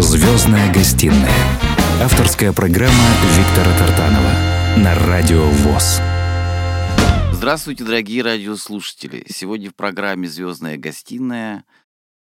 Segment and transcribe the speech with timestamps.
[0.00, 1.28] Звездная гостиная.
[2.00, 2.94] Авторская программа
[3.36, 4.30] Виктора Тартанова
[4.76, 6.00] на Радио ВОЗ.
[7.32, 9.26] Здравствуйте, дорогие радиослушатели.
[9.28, 11.64] Сегодня в программе «Звездная гостиная»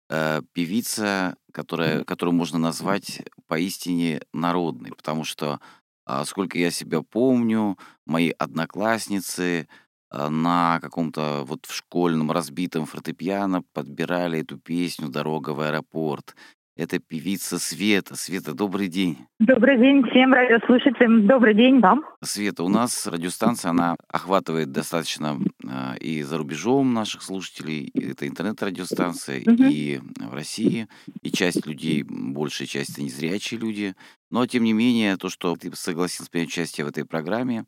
[0.09, 5.59] э, певица, которая, которую можно назвать поистине народной, потому что,
[6.07, 9.67] э, сколько я себя помню, мои одноклассницы
[10.11, 16.35] э, на каком-то вот в школьном разбитом фортепиано подбирали эту песню «Дорога в аэропорт».
[16.77, 18.15] Это певица Света.
[18.17, 19.17] Света, добрый день.
[19.39, 21.25] Добрый день всем радиослушателям.
[21.25, 22.03] Добрый день вам.
[22.21, 29.43] Света, у нас радиостанция, она охватывает достаточно э, и за рубежом наших слушателей, это интернет-радиостанция,
[29.47, 29.63] угу.
[29.63, 30.89] и в России,
[31.21, 33.95] и часть людей, большая часть это незрячие люди.
[34.29, 37.63] Но, тем не менее, то, что ты согласился принять участие в этой программе,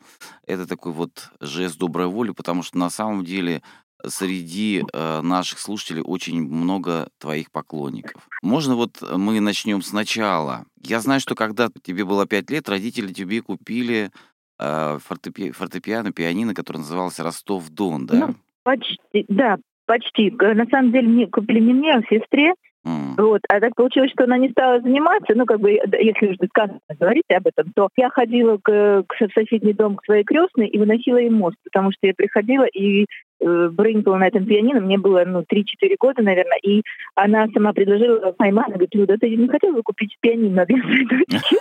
[0.46, 3.62] это такой вот жест доброй воли, потому что на самом деле
[4.10, 8.28] среди э, наших слушателей очень много твоих поклонников.
[8.42, 10.66] Можно вот мы начнем сначала.
[10.82, 14.12] Я знаю, что когда тебе было пять лет, родители тебе купили
[14.60, 15.52] э, фортепи...
[15.52, 18.28] фортепиано, пианино, которое называлось Ростов-Дон, да?
[18.28, 20.32] Ну, почти, да, почти.
[20.32, 22.54] На самом деле мне купили не мне, а сестре.
[22.88, 23.16] Mm.
[23.18, 23.42] Вот.
[23.50, 27.26] А так получилось, что она не стала заниматься, ну, как бы, если уже сказано говорить
[27.30, 31.18] об этом, то я ходила к, к, в соседний дом к своей крестной и выносила
[31.18, 33.06] ей мост, потому что я приходила и э,
[33.40, 36.82] брынкала на этом пианино, мне было, ну, 3-4 года, наверное, и
[37.16, 41.06] она сама предложила моей маме, говорит, Люда, ты не хотела бы купить пианино для своей
[41.06, 41.58] дочки?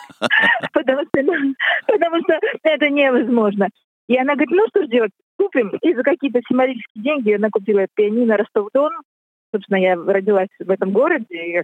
[0.73, 1.03] Потому
[2.21, 3.69] что это невозможно.
[4.09, 5.71] И она говорит, ну что ж делать, купим.
[5.83, 8.93] И за какие-то символические деньги она купила пианино Ростов-Дон,
[9.53, 11.63] собственно, я родилась в этом городе,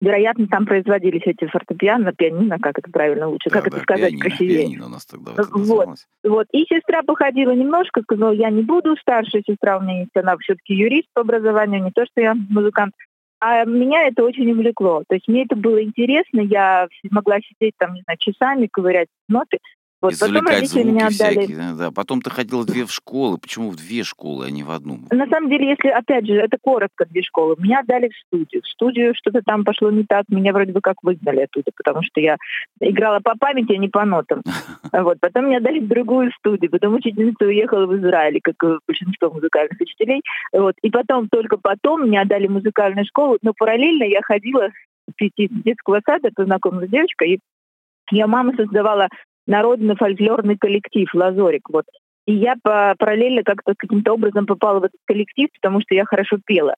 [0.00, 4.10] вероятно, там производились эти фортепиано, пианино, как это правильно лучше, да, как да, это сказать
[4.10, 4.62] пианино, красивее.
[4.62, 5.88] Пианино у нас тогда вот,
[6.24, 6.46] вот.
[6.52, 10.74] И сестра походила немножко, сказала, я не буду, старшая сестра у меня есть, она все-таки
[10.74, 12.94] юрист по образованию, не то, что я музыкант.
[13.38, 15.02] А меня это очень увлекло.
[15.08, 19.58] То есть мне это было интересно, я могла сидеть там, не знаю, часами, ковырять ноты.
[20.06, 21.56] Вот, Извлекать звуки меня всякие.
[21.56, 21.90] Да, да.
[21.90, 23.38] Потом ты ходила две в школы.
[23.38, 25.00] Почему в две школы, а не в одну?
[25.10, 27.56] На самом деле, если, опять же, это коротко две школы.
[27.58, 28.62] Меня отдали в студию.
[28.62, 30.24] В студию что-то там пошло не так.
[30.28, 32.36] Меня вроде бы как выгнали оттуда, потому что я
[32.80, 34.42] играла по памяти, а не по нотам.
[34.92, 35.18] Вот.
[35.20, 36.70] Потом меня отдали в другую студию.
[36.70, 40.22] Потом учительница уехала в Израиль, как большинство музыкальных учителей.
[40.52, 40.74] Вот.
[40.82, 43.36] И потом, только потом меня отдали в музыкальную школу.
[43.42, 44.70] Но параллельно я ходила
[45.18, 47.40] с детского сада, познакомилась с девочкой, и
[48.10, 49.08] я мама создавала
[49.46, 51.68] народный фольклорный коллектив «Лазорик».
[51.70, 51.84] Вот.
[52.26, 56.74] И я параллельно как-то каким-то образом попала в этот коллектив, потому что я хорошо пела.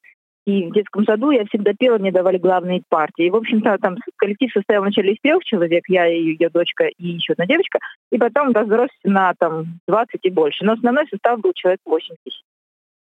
[0.47, 3.27] И в детском саду я всегда пела, мне давали главные партии.
[3.27, 7.07] И, в общем-то, там коллектив состоял вначале из трех человек, я и ее дочка, и
[7.07, 7.79] еще одна девочка,
[8.11, 10.65] и потом разросся на там 20 и больше.
[10.65, 12.19] Но основной состав был человек 80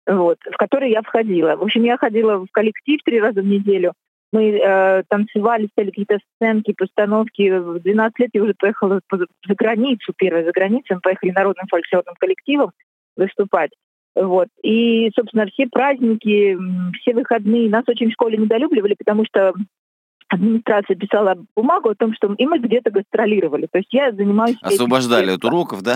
[0.07, 1.55] вот, в который я входила.
[1.55, 3.93] В общем, я ходила в коллектив три раза в неделю.
[4.35, 7.57] Мы э, танцевали, стали какие-то сценки, постановки.
[7.57, 10.95] В 12 лет я уже поехала за границу, первая за границу.
[10.95, 12.71] Мы поехали народным фольклорным коллективом
[13.15, 13.71] выступать.
[14.13, 14.49] Вот.
[14.61, 16.57] И, собственно, все праздники,
[16.99, 19.53] все выходные нас очень в школе недолюбливали, потому что
[20.27, 23.67] администрация писала бумагу о том, что и мы где-то гастролировали.
[23.71, 24.57] То есть я занимаюсь...
[24.61, 25.95] Освобождали от уроков, да?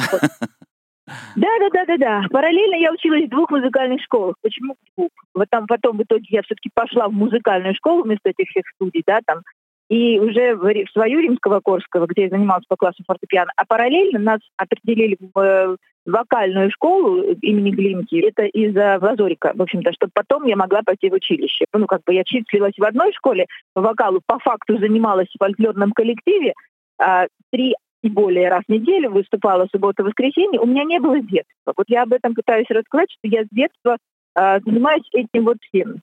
[1.35, 2.21] Да, да, да, да, да.
[2.29, 4.35] Параллельно я училась в двух музыкальных школах.
[4.41, 5.09] Почему в двух?
[5.33, 9.03] Вот там потом в итоге я все-таки пошла в музыкальную школу вместо этих всех студий,
[9.05, 9.41] да, там.
[9.89, 15.17] И уже в, свою Римского-Корского, где я занималась по классу фортепиано, а параллельно нас определили
[15.33, 15.75] в э,
[16.05, 18.15] вокальную школу имени Глинки.
[18.15, 21.65] Это из-за Лазорика, в общем-то, чтобы потом я могла пойти в училище.
[21.73, 25.91] Ну, как бы я числилась в одной школе по вокалу, по факту занималась в фольклорном
[25.93, 26.53] коллективе,
[26.99, 31.73] а, три и более раз в неделю выступала суббота-воскресенье, у меня не было детства.
[31.75, 33.97] Вот я об этом пытаюсь рассказать, что я с детства
[34.35, 36.01] э, занимаюсь этим вот всем.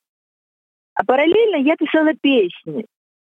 [0.95, 2.87] А параллельно я писала песни.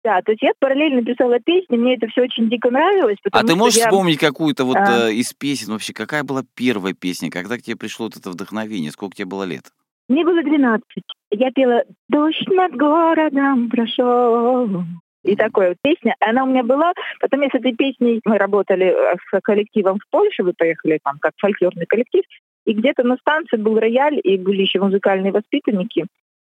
[0.04, 3.18] Да, то есть я параллельно писала песни, мне это все очень дико нравилось.
[3.32, 3.86] А ты можешь я...
[3.86, 5.10] вспомнить какую-то вот а...
[5.10, 5.94] э, из песен вообще?
[5.94, 7.32] Какая была первая песня?
[7.32, 8.92] Когда к тебе пришло вот это вдохновение?
[8.92, 9.72] Сколько тебе было лет?
[10.10, 10.84] Мне было 12.
[11.32, 14.84] Я пела «Дождь над городом прошел,
[15.24, 16.16] и такой вот песня.
[16.20, 16.94] Она у меня была.
[17.20, 21.18] Потом я с этой песней, мы работали э, с коллективом в Польше, вы поехали там
[21.20, 22.24] как фольклорный коллектив,
[22.66, 26.06] и где-то на станции был рояль, и были еще музыкальные воспитанники.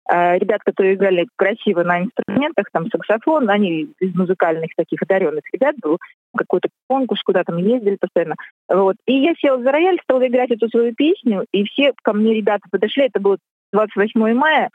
[0.05, 5.75] А, ребят, которые играли красиво на инструментах, там саксофон, они из музыкальных таких одаренных ребят
[5.81, 5.97] был
[6.35, 8.35] какой-то конкурс, куда там ездили постоянно.
[8.67, 8.97] Вот.
[9.05, 12.63] И я села за рояль, стала играть эту свою песню, и все ко мне ребята
[12.69, 13.37] подошли, это было
[13.71, 14.69] 28 мая,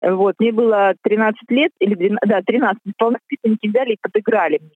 [0.00, 4.70] вот, мне было 13 лет, или 12, да, 13, полновоспитанники взяли и подыграли мне.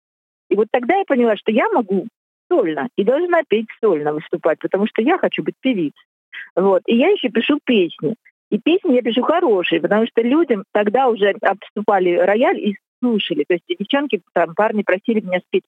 [0.49, 2.07] И вот тогда я поняла, что я могу
[2.49, 6.05] сольно и должна петь сольно выступать, потому что я хочу быть певицей.
[6.55, 6.81] Вот.
[6.87, 8.15] И я еще пишу песни.
[8.51, 13.45] И песни я пишу хорошие, потому что людям тогда уже обступали рояль, и слушали.
[13.47, 15.63] То есть девчонки, там, парни просили меня спеть.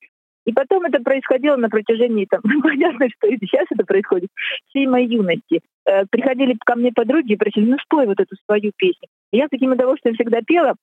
[0.46, 4.30] И потом это происходило на протяжении, там, понятно, что и сейчас это происходит,
[4.70, 5.62] всей моей юности.
[5.86, 9.08] Э, приходили ко мне подруги и просили, ну спой вот эту свою песню.
[9.32, 10.76] И я с таким удовольствием всегда пела,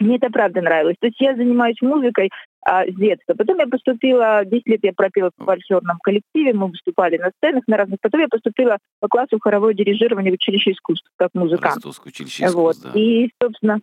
[0.00, 0.96] мне это правда нравилось.
[1.00, 2.30] То есть я занимаюсь музыкой
[2.64, 3.34] а, с детства.
[3.34, 7.76] Потом я поступила, 10 лет я пропела в фольклорном коллективе, мы выступали на сценах на
[7.76, 7.98] разных.
[8.00, 11.76] Потом я поступила по классу хоровое дирижирование в училище искусств, как музыкант.
[11.76, 12.92] Ростовское училище искусств, вот.
[12.92, 13.00] да.
[13.00, 13.80] И, собственно,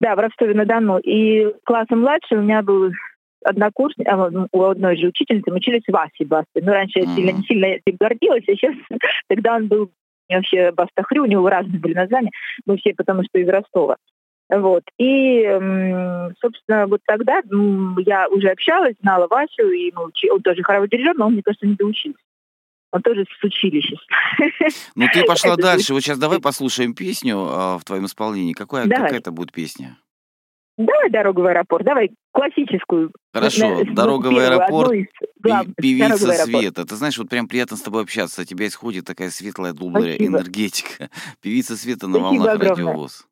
[0.00, 0.98] да, в Ростове-на-Дону.
[0.98, 2.90] И классом младше у меня был
[3.44, 6.60] однокурсник, а, у одной же учительницы, мы учились Васи Басты.
[6.62, 7.08] Ну, раньше mm-hmm.
[7.08, 8.74] я сильно, не сильно этим гордилась, а сейчас,
[9.28, 9.90] тогда он был
[10.28, 12.30] вообще Бастахрю, у него разные были названия,
[12.66, 13.96] мы все потому что из Ростова.
[14.50, 14.82] Вот.
[14.98, 15.42] И,
[16.40, 17.42] собственно, вот тогда
[17.98, 20.30] я уже общалась, знала Васю, и мы учи...
[20.30, 22.18] он тоже хоровой дирижер, но он, мне кажется, не доучился.
[22.90, 23.96] Он тоже с училища.
[24.94, 25.92] Ну, ты пошла дальше.
[25.92, 28.54] Вот сейчас давай послушаем песню в твоем исполнении.
[28.54, 29.98] Какая, какая это будет песня?
[30.78, 33.10] Давай «Дорогу в аэропорт», давай классическую.
[33.34, 34.92] Хорошо, «Дорога в аэропорт»,
[35.76, 36.86] «Певица света».
[36.86, 38.42] Ты знаешь, вот прям приятно с тобой общаться.
[38.42, 41.10] От тебя исходит такая светлая, добрая энергетика.
[41.42, 43.26] «Певица света» на волнах радиовоз.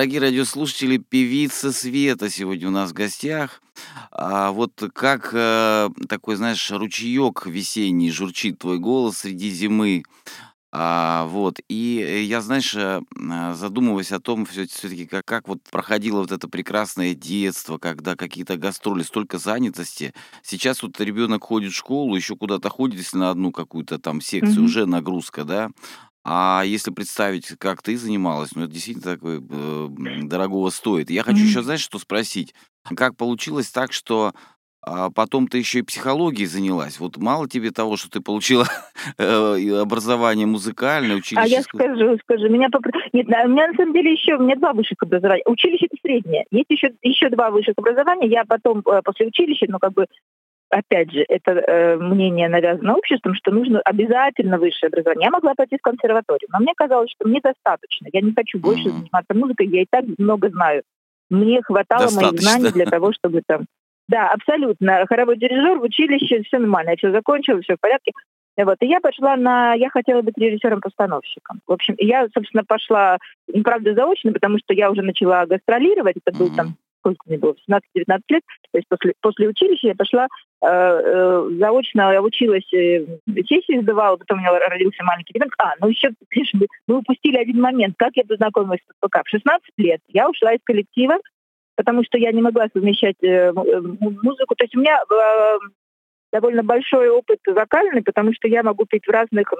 [0.00, 3.60] Дорогие радиослушатели, певица Света сегодня у нас в гостях.
[4.10, 10.04] А вот как э, такой, знаешь, ручеек весенний журчит твой голос среди зимы.
[10.72, 13.02] А, вот, и я, знаешь, э,
[13.54, 19.02] задумываясь о том, все-таки, как, как вот проходило вот это прекрасное детство, когда какие-то гастроли,
[19.02, 20.14] столько занятости.
[20.42, 24.60] Сейчас вот ребенок ходит в школу, еще куда-то ходит, если на одну какую-то там секцию,
[24.60, 24.64] Мгм.
[24.64, 25.70] уже нагрузка, да.
[26.24, 29.88] А если представить, как ты занималась, ну это действительно такое э,
[30.24, 31.10] дорогого стоит.
[31.10, 32.54] Я хочу еще, знаешь, что спросить?
[32.94, 34.32] Как получилось так, что
[34.82, 36.98] а потом ты еще и психологией занялась.
[37.00, 38.66] Вот мало тебе того, что ты получила
[39.18, 41.74] э, образование музыкальное, А училище я искусств.
[41.74, 44.96] скажу, скажу, меня попро- Нет, у меня на самом деле еще, у меня два высших
[45.02, 45.42] образования.
[45.46, 46.46] Училище это среднее.
[46.50, 48.28] Есть еще, еще два высших образования.
[48.28, 50.06] Я потом, э, после училища, ну, как бы,
[50.70, 55.26] опять же, это э, мнение навязано обществом, что нужно обязательно высшее образование.
[55.26, 58.08] Я могла пойти в консерваторию, но мне казалось, что мне достаточно.
[58.12, 58.98] Я не хочу больше Мгм.
[58.98, 60.82] заниматься музыкой, я и так много знаю.
[61.28, 62.50] Мне хватало моих Достаточно.
[62.50, 63.66] знаний для того, чтобы там...
[64.08, 65.04] Да, абсолютно.
[65.08, 66.90] Хоровой дирижер в училище, все нормально.
[66.90, 68.10] Я все закончила, все в порядке.
[68.56, 68.76] Вот.
[68.80, 69.74] И я пошла на...
[69.74, 71.60] Я хотела быть режиссером-постановщиком.
[71.66, 76.16] В общем, я, собственно, пошла, ну, правда, заочно, потому что я уже начала гастролировать.
[76.24, 76.56] Это был Мгм.
[76.56, 77.80] там, сколько мне было, 17-19
[78.28, 78.42] лет.
[78.72, 80.26] То есть после, после училища я пошла
[80.62, 83.04] э, э, заочно, я училась, э,
[83.48, 85.54] сессии сдавала, потом у меня родился маленький ребенок.
[85.58, 87.94] А, ну еще, конечно, мы- упустили один момент.
[87.98, 89.22] Как я познакомилась с ППК?
[89.24, 91.18] В 16 лет я ушла из коллектива,
[91.76, 94.54] потому что я не могла совмещать э, э, музыку.
[94.54, 95.58] То есть у меня э,
[96.32, 99.52] довольно большой опыт вокальный, потому что я могу петь в разных,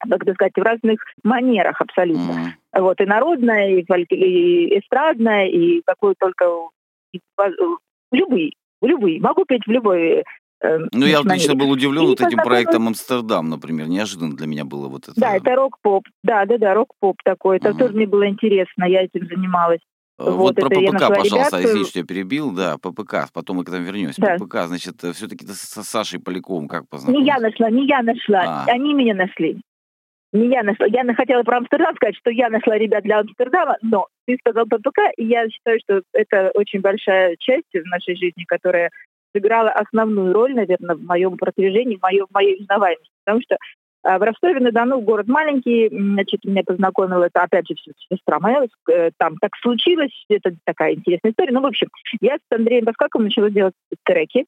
[0.00, 2.22] как это сказать, в разных манерах абсолютно.
[2.32, 2.52] Мгм.
[2.82, 3.84] Вот, и народная, и,
[4.14, 6.44] и эстрадная, и какой только...
[7.12, 7.20] и
[8.12, 9.20] любые, любые.
[9.20, 10.24] Могу петь в любой...
[10.60, 13.88] э, Ну, я вот лично был удивлен И вот этим проектом Амстердам, например.
[13.88, 15.20] Неожиданно для меня было вот это.
[15.20, 16.04] Да, это рок-поп.
[16.22, 17.56] Да, да, да, рок-поп такой.
[17.58, 17.78] Это Мгм.
[17.78, 19.80] тоже мне было интересно, я этим занималась.
[20.18, 22.52] Э, Вот, Вот про ППК, нашла пожалуйста, ребят, извините, э, что я перебил.
[22.52, 24.20] Да, ППК, потом мы к этому вернемся.
[24.20, 24.36] Да.
[24.36, 27.26] ППК, значит, все-таки ты со Сашей Поляковым как Не познакомилась?
[27.26, 28.42] я нашла, не я нашла.
[28.46, 28.64] А.
[28.70, 29.60] Они меня нашли.
[30.36, 30.86] Я нашла.
[30.86, 34.98] Я хотела про Амстердам сказать, что я нашла ребят для Амстердама, но ты сказал ППК,
[35.16, 38.90] и я считаю, что это очень большая часть в нашей жизни, которая
[39.32, 43.12] сыграла основную роль, наверное, в моем продвижении, в моей, в моей узнаваемости.
[43.24, 43.58] Потому что
[44.02, 47.76] а, в Ростове-на-Дону город маленький, значит, меня познакомила, это опять же
[48.10, 51.52] сестра моя, э, там так случилось, это такая интересная история.
[51.52, 51.86] Ну, в общем,
[52.20, 54.46] я с Андреем Баскаковым начала делать треки,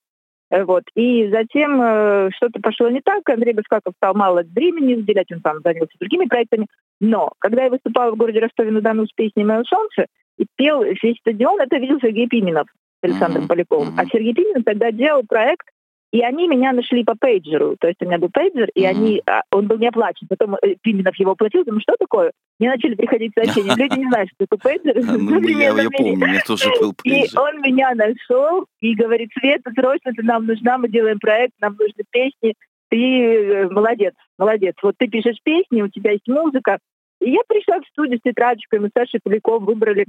[0.51, 0.85] Вот.
[0.95, 3.29] И затем э, что-то пошло не так.
[3.29, 6.67] Андрей Баскаков стал мало времени уделять, он там занялся другими проектами.
[7.01, 10.07] Но когда я выступала в городе Ростове-на-Дону с песней «Мое солнце»
[10.39, 12.69] и пел весь стадион, это видел Сергей Пименов
[13.01, 13.95] с Александром Мгм, Поляковым.
[13.99, 15.67] А Сергей Пименов тогда делал проект,
[16.13, 17.77] и они меня нашли по пейджеру.
[17.81, 18.89] То есть у меня был пейджер, и Мгм.
[18.89, 20.27] они, а, он был не оплачен.
[20.29, 21.65] Потом э, Пименов его оплатил.
[21.65, 22.33] Думаю, что такое?
[22.59, 23.75] Мне начали приходить сообщения.
[23.77, 25.03] Люди не знают, что такое пейджер.
[25.05, 27.41] Ну, я, помню, у меня тоже был И пейджер.
[27.41, 32.05] он меня нашел и говорит, Света, срочно ты нам нужна, мы делаем проект, нам нужны
[32.11, 32.55] песни.
[32.89, 34.75] Ты э, молодец, молодец.
[34.83, 36.79] Вот ты пишешь песни, у тебя есть музыка.
[37.21, 40.07] И я пришла в студию с тетрадочкой, мы с Сашей Поляком выбрали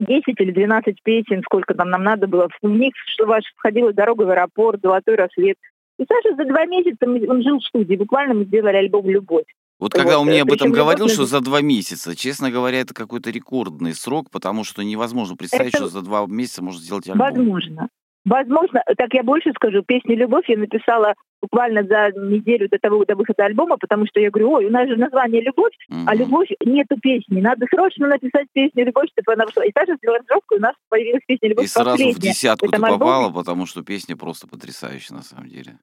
[0.00, 2.48] 10 или 12 песен, сколько там нам надо было.
[2.62, 5.56] В них что ваш входила «Дорога в аэропорт», «Золотой рассвет».
[5.98, 9.44] И Саша за два месяца, он жил в студии, буквально мы сделали альбом «Любовь».
[9.78, 12.14] Вот когда Вот, он мне э, об этом причем говорил, любовь что за два месяца,
[12.14, 16.62] честно говоря, это какой-то рекордный срок, потому что невозможно представить, Это что за два месяца
[16.62, 17.28] можно сделать альбом.
[17.28, 17.88] Возможно.
[18.26, 23.16] Возможно, так я больше скажу, песню «Любовь» я написала буквально за неделю до того, до
[23.16, 26.18] выхода альбома, потому что я говорю, ой, у нас же название «Любовь», а Мгм.
[26.18, 29.62] «Любовь» нету песни, надо срочно написать песню «Любовь», чтобы она вышла.
[29.62, 32.80] И Саша сделала аранжировку, и у нас появилась песня И «Любовь» сразу в десятку ты
[32.80, 35.78] попала, потому что песня просто потрясающая на самом деле.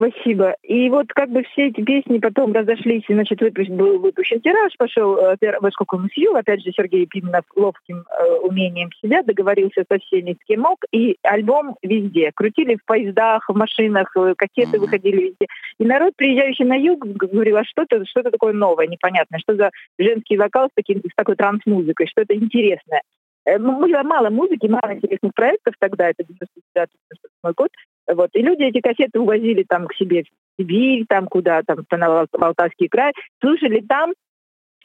[0.00, 0.56] Спасибо.
[0.62, 4.72] И вот как бы все эти песни потом разошлись, и, значит, выпущен, был выпущен тираж,
[4.78, 9.84] пошел э, во сколько мы сью, опять же, Сергей Пименов ловким э, умением себя договорился
[9.86, 12.30] со всеми, с кем мог, и альбом везде.
[12.34, 14.86] Крутили в поездах, в машинах, э, кассеты Мгм.
[14.86, 15.46] выходили везде.
[15.78, 20.38] И народ, приезжающий на юг, говорил, а что-то что такое новое, непонятное, что за женский
[20.38, 23.02] вокал с, таким, с такой транс-музыкой, что-то интересное.
[23.44, 27.68] Э, было мало музыки, мало интересных проектов тогда, это 99-98 год.
[28.14, 28.30] Вот.
[28.34, 32.88] И люди эти кассеты увозили там к себе в Сибирь, там куда, там на Алтайский
[32.88, 34.12] край, слушали там,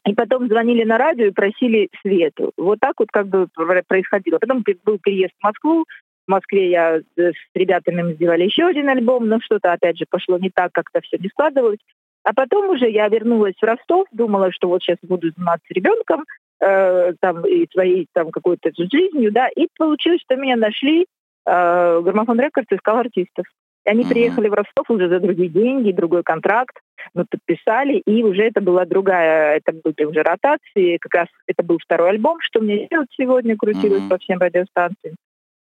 [0.06, 2.52] и потом звонили на радио и просили Свету.
[2.58, 4.38] Вот так вот как бы пр- происходило.
[4.38, 5.86] Потом был переезд в Москву.
[6.28, 10.38] В Москве я э, с ребятами сделали еще один альбом, но что-то опять же пошло
[10.38, 11.80] не так, как-то все не складывалось.
[12.24, 16.24] А потом уже я вернулась в Ростов, думала, что вот сейчас буду заниматься ребенком,
[16.60, 21.06] э, там и своей там какой-то жизнью, да, и получилось, что меня нашли
[21.46, 23.46] э, Граммофон Рекордс искал артистов.
[23.88, 24.10] они Мгм.
[24.10, 26.76] приехали в Ростов уже за другие деньги, другой контракт,
[27.14, 31.78] мы подписали, и уже это была другая, это были уже ротации, как раз это был
[31.78, 34.10] второй альбом, что мне делать сегодня, крутилось Мгм.
[34.10, 35.16] по всем радиостанциям.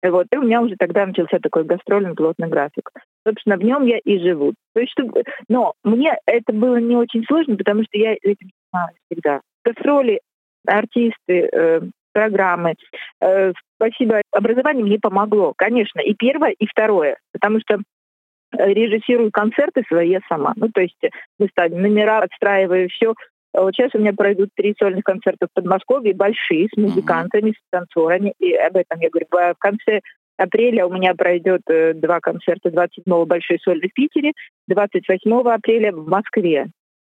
[0.02, 2.90] Вот, и у меня уже тогда начался такой гастрольный плотный график.
[3.26, 4.54] Собственно, в нем я и живу.
[4.74, 8.96] То есть, чтобы- но мне это было не очень сложно, потому что я этим занималась
[9.10, 9.40] всегда.
[9.64, 10.20] Гастроли,
[10.66, 11.80] артисты, э,
[12.16, 12.74] программы.
[13.20, 19.82] Э, спасибо, образование мне помогло, конечно, и первое, и второе, потому что э, режиссирую концерты
[19.86, 20.54] свои я сама.
[20.56, 20.98] Ну, то есть
[21.38, 23.12] мы ставим номера, отстраиваю все.
[23.52, 28.32] Вот сейчас у меня пройдут три сольных концерта в Подмосковье, большие, с музыкантами, с танцорами.
[28.38, 29.26] И об этом я говорю.
[29.30, 30.00] В конце
[30.38, 32.70] апреля у меня пройдет э, два концерта.
[32.70, 34.32] 27-го большой сольный в Питере,
[34.68, 36.68] 28 апреля в Москве.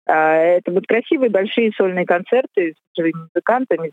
[0.06, 3.92] А, Это будут красивые большие сольные концерты с живыми музыкантами,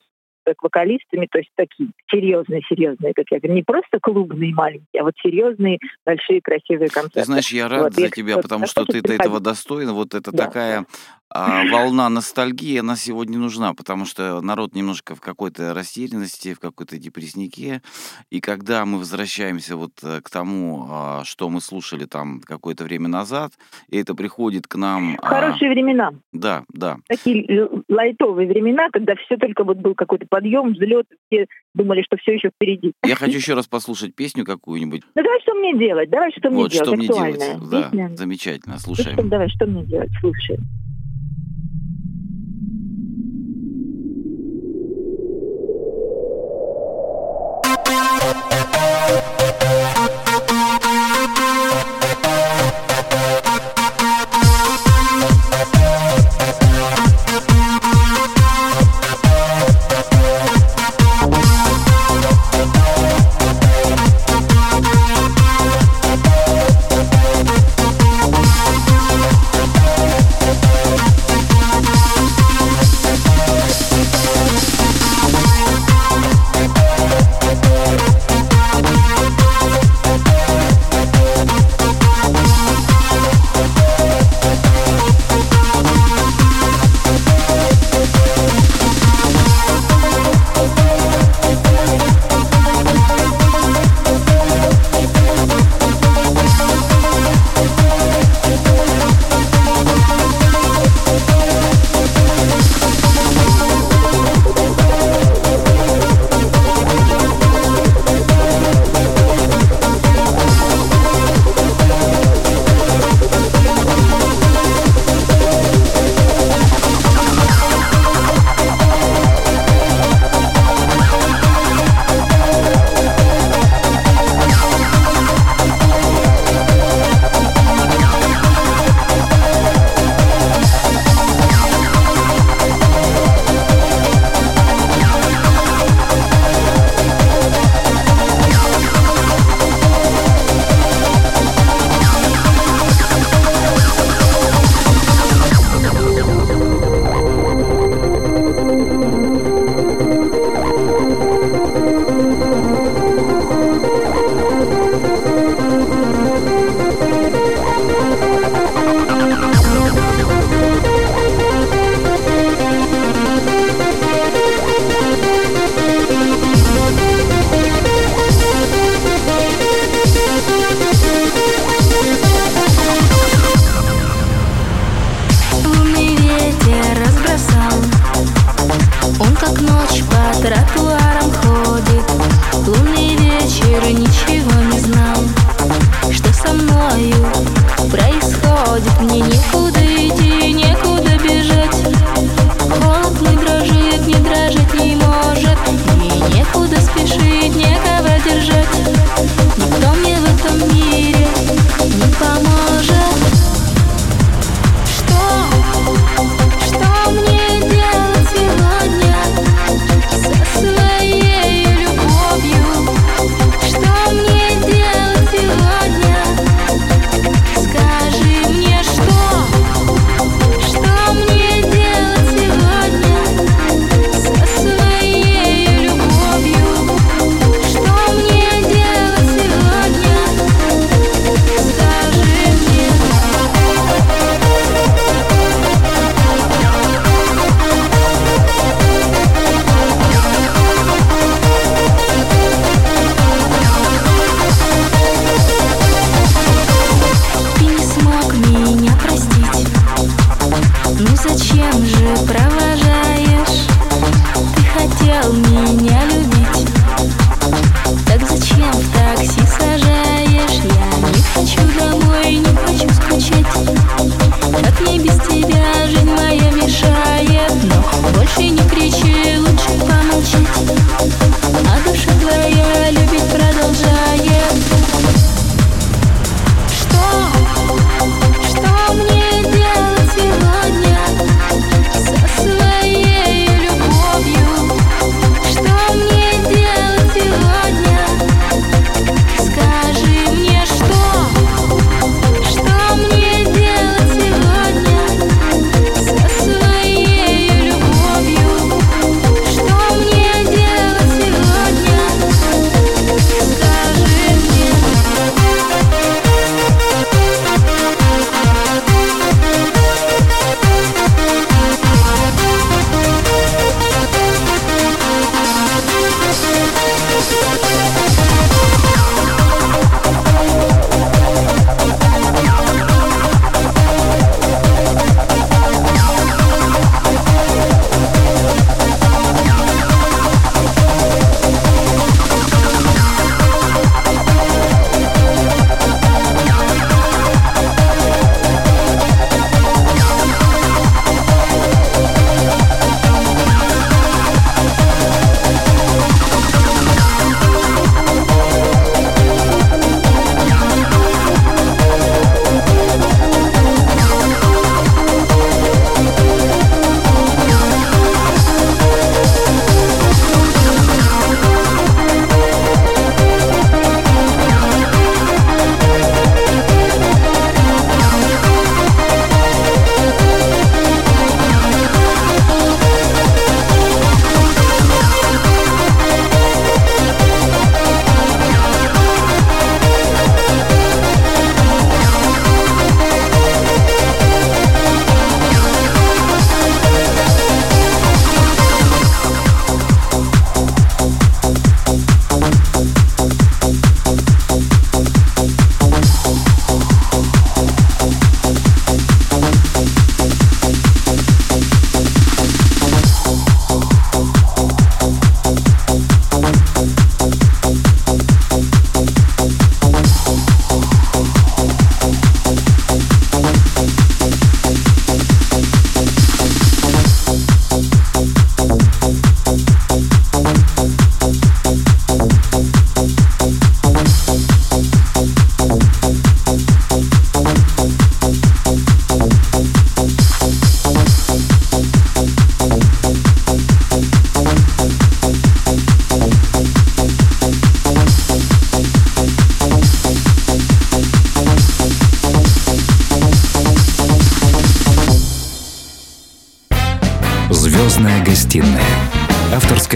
[0.54, 5.02] с как вокалистами, то есть такие серьезные, серьезные, как я говорю, не просто клубные маленькие,
[5.02, 7.20] а вот серьезные, большие, красивые концерты.
[7.20, 9.44] Ты знаешь, я рад Вот, за тебя, потому что ты до этого приходить.
[9.44, 9.94] достойна.
[9.94, 10.46] Вот это Да.
[10.46, 10.86] такая
[11.34, 16.98] а, волна ностальгии, она сегодня нужна, потому что народ немножко в какой-то растерянности, в какой-то
[16.98, 17.82] депресснике.
[18.30, 23.08] И когда мы возвращаемся вот э, к тому, а, что мы слушали там какое-то время
[23.08, 23.54] назад,
[23.90, 25.18] и это приходит к нам...
[25.22, 26.98] а, Хорошие времена, Да, да.
[27.08, 32.34] такие лайтовые времена, когда все только вот был какой-то подъем, взлет, все думали, что все
[32.34, 32.94] еще впереди.
[33.06, 35.02] Я хочу еще раз послушать песню какую-нибудь.
[35.16, 36.10] Ну давай, что мне делать?
[36.10, 36.88] Давай, что мне вот, делать?
[36.88, 37.70] что мне делать.
[37.70, 39.30] Да, замечательно, Ну слушаем.
[39.30, 40.10] давай, что мне делать?
[40.20, 40.58] Слушай.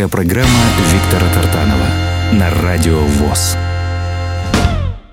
[0.06, 0.50] Авторская программа
[0.94, 1.88] Виктора Тартанова
[2.34, 3.58] на Радио ВОЗ.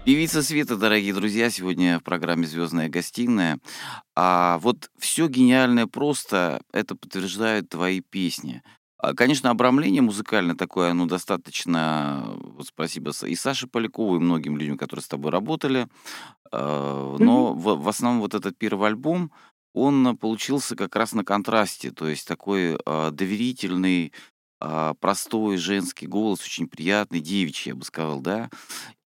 [0.04, 3.58] Певица Света, дорогие друзья, сегодня в программе «Звездная гостиная».
[4.14, 8.62] А вот все гениальное просто, это подтверждают твои песни.
[8.98, 14.76] А, Конечно, обрамление музыкальное такое, оно достаточно, вот спасибо и Саше Полякову, и многим людям,
[14.76, 15.86] которые с тобой работали.
[16.50, 19.32] А, Но в, в основном вот этот первый альбом,
[19.74, 24.12] он получился как раз на контрасте, то есть такой а, доверительный,
[25.00, 28.50] простой женский голос, очень приятный, девичий, я бы сказал, да,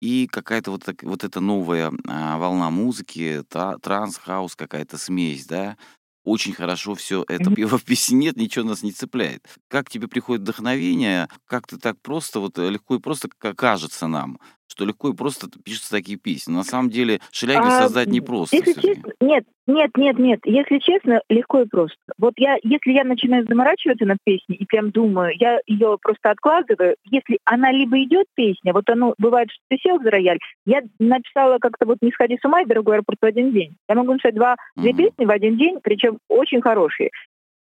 [0.02, 5.46] и какая-то вот, так- вот эта новая а, волна музыки, та- транс, хаус, какая-то смесь,
[5.46, 5.78] да,
[6.24, 9.48] очень хорошо все это пиво в песне нет, ничего нас не цепляет.
[9.70, 14.39] Как тебе приходит вдохновение, как ты так просто, вот э, легко и просто кажется нам,
[14.67, 16.51] что легко и просто пишутся такие песни.
[16.51, 20.39] На самом деле Шелягин А, создать непросто Если честно, нет, нет, нет, нет.
[20.45, 21.97] Если честно, легко и просто.
[22.17, 26.95] Вот я, если я начинаю заморачиваться над песней и прям думаю, я ее просто откладываю.
[27.10, 30.39] Если она либо идет песня, вот оно бывает, что ты сел за рояль.
[30.65, 33.75] Я написала как-то вот «Не сходи с ума» и «Дорогой аэропорт» в один день.
[33.88, 34.97] Я могу написать два, две Мгм.
[34.97, 37.12] песни в один день, причем очень хорошие.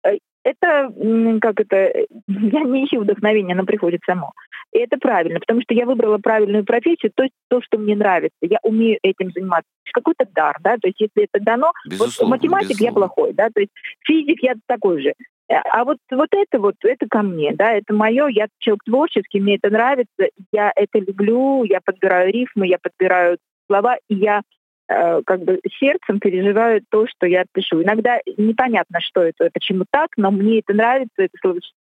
[0.04, 0.92] Э, Это,
[1.40, 1.76] как это,
[2.28, 4.32] я не ищу вдохновения, оно приходит само.
[4.72, 8.36] И это правильно, потому что я выбрала правильную профессию, то есть то, что мне нравится.
[8.42, 9.68] Я умею этим заниматься.
[9.92, 12.94] Какой-то дар, да, то есть если это дано, Безусловно, вот математик я безусловно.
[13.00, 13.72] плохой, да, то есть
[14.04, 15.14] физик я такой же.
[15.48, 19.40] Э, А вот, вот это вот, это ко мне, да, это мое, я человек творческий,
[19.40, 23.38] мне это нравится, я это люблю, я подбираю рифмы, я подбираю
[23.68, 24.42] слова, и я
[24.86, 27.82] как бы сердцем переживаю то, что я пишу.
[27.82, 31.38] Иногда непонятно, что это, почему так, но мне это нравится, это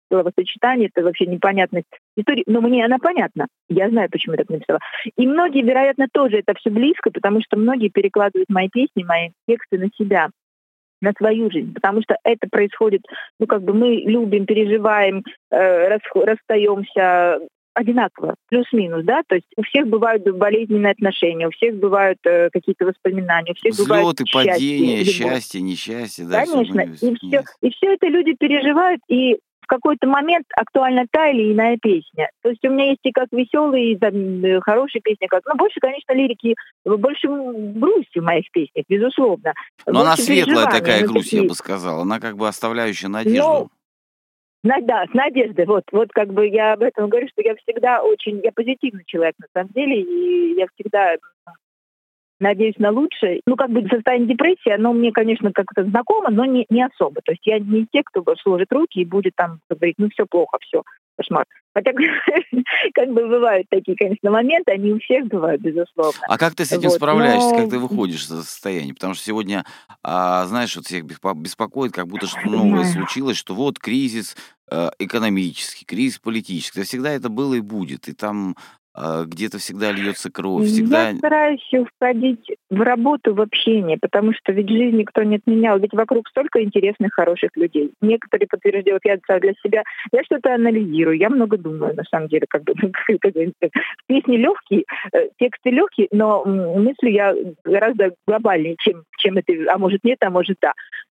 [0.09, 3.47] словосочетание, это вообще непонятность истории, но мне она понятна.
[3.69, 4.81] Я знаю, почему я так написала.
[5.17, 9.79] И многие, вероятно, тоже это все близко, потому что многие перекладывают мои песни, мои тексты
[9.79, 10.31] на себя
[11.01, 13.03] на свою жизнь, потому что это происходит,
[13.39, 17.39] ну как бы мы любим, переживаем, э, расстаемся,
[17.79, 22.87] одинаково, плюс-минус, да, то есть у всех бывают болезненные отношения, у всех бывают э, какие-то
[22.87, 26.45] воспоминания, у всех Взлеты, бывают падения, счастье, счастье, несчастье, да.
[26.45, 31.53] Конечно, и все, и все это люди переживают, и в какой-то момент актуальна та или
[31.53, 32.31] иная песня.
[32.43, 34.14] То есть у меня есть и как веселые, и там,
[34.45, 39.53] э, хорошие песни, как, ну, больше, конечно, лирики, больше грусти в моих песнях, безусловно.
[39.87, 41.43] Но она светлая такая грусть, такие...
[41.43, 42.01] я бы сказал.
[42.01, 43.43] Она как бы оставляющая надежду.
[43.43, 43.69] Ну,
[44.62, 45.66] да, с надеждой.
[45.66, 49.37] Вот, вот как бы я об этом говорю, что я всегда очень, я позитивный человек
[49.38, 51.16] на самом деле, и я всегда
[52.40, 53.40] надеюсь на лучшее.
[53.47, 57.21] Ну, как бы состояние депрессии, оно мне, конечно, как-то знакомо, но не, не особо.
[57.25, 60.59] То есть я не тех, кто сложит руки и будет там говорить, ну, все плохо,
[60.61, 60.83] все,
[61.19, 61.45] кошмар.
[61.75, 61.93] Хотя,
[62.95, 66.19] как бы бывают такие, конечно, моменты, они у всех бывают, безусловно.
[66.29, 67.59] А как ты с этим вот, справляешься, но...
[67.59, 68.95] как ты выходишь из состояния?
[68.95, 69.65] Потому что сегодня,
[70.03, 74.37] а, знаешь, вот всех беспокоит, как будто что-то новое случилось, что вот кризис
[74.71, 76.81] э, экономический, кризис политический.
[76.81, 78.09] Да всегда это было и будет.
[78.09, 78.57] И там
[78.96, 81.11] где-то всегда льется кровь, всегда...
[81.11, 85.92] Я стараюсь входить в работу, в общение, потому что ведь жизнь никто не отменял, ведь
[85.92, 87.92] вокруг столько интересных, хороших людей.
[88.01, 92.64] Некоторые подтверждают, я для себя, я что-то анализирую, я много думаю, на самом деле, как
[92.64, 92.74] бы,
[94.07, 100.03] песни легкие, э, тексты легкие, но мысли я гораздо глобальнее, чем, чем это, а может
[100.03, 100.72] нет, а может да.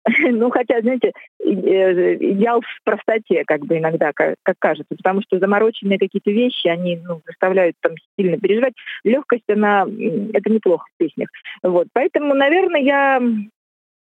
[0.32, 5.40] Ну, хотя, знаете, э, идеал в простоте, как бы иногда, как, как кажется, потому что
[5.40, 8.74] замороченные какие-то вещи, они ну, заставляют там сильно переживать.
[9.04, 9.86] Легкость, она,
[10.34, 11.30] это неплохо в песнях.
[11.64, 13.22] Вот, поэтому, наверное, я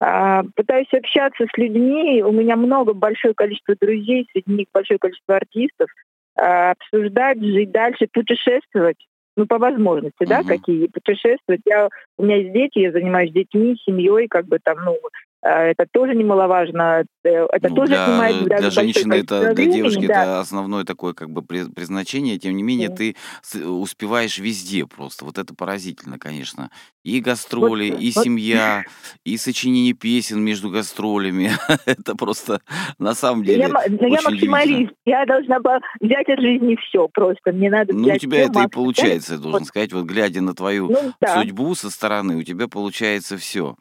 [0.01, 2.23] а, пытаюсь общаться с людьми.
[2.23, 5.89] У меня много, большое количество друзей, среди них большое количество артистов.
[6.37, 8.99] А, обсуждать, жить дальше, путешествовать
[9.37, 10.27] ну, по возможности, uh-huh.
[10.27, 11.63] да, какие путешествовать.
[11.65, 14.99] Я, у меня есть дети, я занимаюсь детьми, семьей, как бы там, ну,
[15.49, 17.05] это тоже немаловажно.
[17.25, 20.23] Э, это ну, тоже для, занимает для женщины это, для девушки да.
[20.23, 22.39] это основное такое как бы призначение.
[22.39, 22.97] Тем не менее, да.
[22.97, 23.17] ты
[23.65, 25.25] успеваешь везде просто.
[25.25, 26.71] Вот это поразительно, конечно.
[27.03, 28.25] И гастроли, вот, и вот.
[28.25, 28.85] семья,
[29.25, 31.51] и сочинение песен между гастролями.
[31.87, 32.61] это просто
[32.99, 33.63] на самом деле.
[33.63, 34.93] Я, но я максималист.
[35.05, 35.59] Я должна
[36.01, 37.51] взять от жизни все просто.
[37.53, 39.69] Мне надо Ну, у тебя это и получается, я должен вот.
[39.69, 39.93] сказать.
[39.93, 41.41] Вот глядя на твою ну, да.
[41.41, 43.77] судьбу со стороны, у тебя получается все.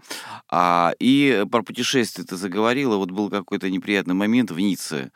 [0.50, 2.98] А, и про путешествие ты заговорила.
[2.98, 5.12] Вот был какой-то неприятный момент в Ницце.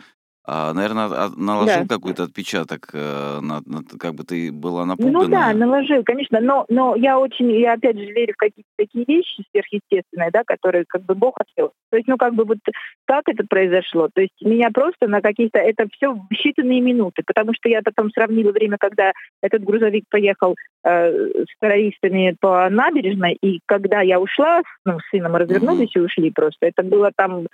[0.48, 1.96] А, наверное, наложил да.
[1.96, 5.20] какой-то отпечаток, э, на, на, как бы ты была напугана.
[5.20, 9.06] Ну да, наложил, конечно, но, но я очень, я опять же верю в какие-то такие
[9.08, 11.72] вещи сверхъестественные, да, которые как бы Бог отвел.
[11.90, 12.60] То есть, ну как бы вот
[13.06, 14.10] как это произошло?
[14.14, 18.12] То есть меня просто на каких-то, это все в считанные минуты, потому что я потом
[18.12, 24.62] сравнила время, когда этот грузовик поехал э, с террористами по набережной, и когда я ушла,
[24.86, 26.02] ну, с сыном развернулись mm-hmm.
[26.02, 27.48] и ушли просто, это было там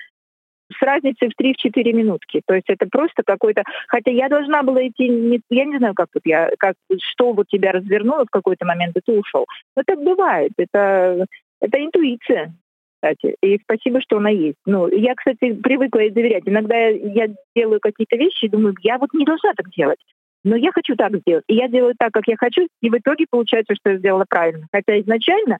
[0.77, 2.41] с разницей в 3-4 минутки.
[2.45, 3.63] То есть это просто какой-то...
[3.87, 5.09] Хотя я должна была идти...
[5.09, 6.51] Не, я не знаю, как вот я...
[6.57, 9.45] Как, что вот тебя развернуло в какой-то момент, и ты ушел.
[9.75, 10.51] Но так бывает.
[10.57, 11.25] Это,
[11.61, 12.53] это интуиция
[13.01, 13.35] кстати.
[13.41, 14.57] И спасибо, что она есть.
[14.65, 16.43] Ну, я, кстати, привыкла ей доверять.
[16.45, 19.99] Иногда я делаю какие-то вещи и думаю, я вот не должна так делать.
[20.43, 21.43] Но я хочу так сделать.
[21.47, 24.67] И я делаю так, как я хочу, и в итоге получается, что я сделала правильно.
[24.71, 25.57] Хотя изначально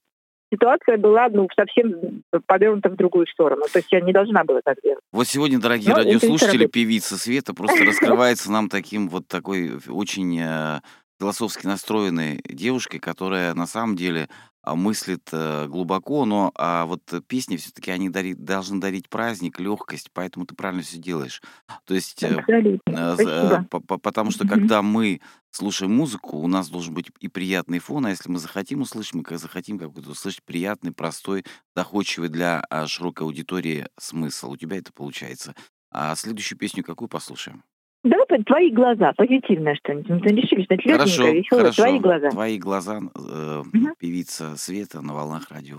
[0.52, 3.62] ситуация была ну, совсем повернута в другую сторону.
[3.72, 5.00] То есть я не должна была так делать.
[5.10, 10.80] Вот сегодня, дорогие Но радиослушатели, певица Света просто раскрывается нам таким вот такой очень э,
[11.22, 14.28] философски настроенной девушкой, которая на самом деле
[14.60, 20.10] а, мыслит э, глубоко, но а вот песни все-таки они дарит, должны дарить праздник, легкость,
[20.12, 21.40] поэтому ты правильно все делаешь.
[21.84, 22.42] То есть, э,
[22.88, 25.20] э, потому что когда мы
[25.52, 29.22] слушаем музыку, у нас должен быть и приятный фон, а если мы захотим услышать, мы
[29.22, 31.44] как захотим какой-то услышать приятный, простой,
[31.76, 34.50] доходчивый для а, широкой аудитории смысл.
[34.50, 35.54] У тебя это получается.
[35.92, 37.62] А следующую песню какую послушаем?
[38.04, 40.08] Давай твои глаза, позитивное что-нибудь.
[40.08, 41.44] Мы решили, что это хорошо, веселое.
[41.50, 41.82] Хорошо.
[41.82, 42.30] Твои глаза.
[42.30, 43.94] Твои глаза, э, угу.
[43.98, 45.78] певица Света на волнах радио.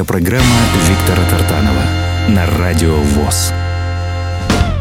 [0.00, 0.56] Авторская программа
[0.88, 1.82] Виктора Тартанова
[2.28, 3.52] на Радио ВОЗ.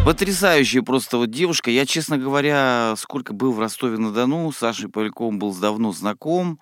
[0.06, 1.72] Потрясающая просто вот девушка.
[1.72, 6.60] Я, честно говоря, сколько был в Ростове-на-Дону, с Сашей Поляковым был давно знаком.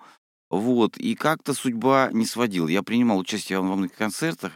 [0.50, 2.68] Вот, и как-то судьба не сводила.
[2.68, 4.52] Я принимал участие во многих концертах,